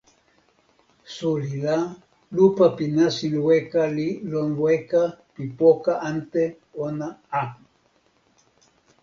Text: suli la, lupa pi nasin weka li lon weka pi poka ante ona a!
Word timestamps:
suli 1.15 1.59
la, 1.65 1.75
lupa 2.39 2.65
pi 2.77 2.85
nasin 2.97 3.35
weka 3.47 3.83
li 3.97 4.07
lon 4.31 4.49
weka 4.63 5.03
pi 5.33 5.43
poka 5.59 5.93
ante 6.09 6.43
ona 6.87 7.07
a! 7.41 7.43